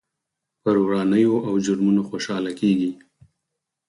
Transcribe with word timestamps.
پر 0.61 0.75
ورانيو 0.85 1.35
او 1.47 1.53
جرمونو 1.65 2.01
خوشحاله 2.09 2.51
کېږي. 2.59 2.91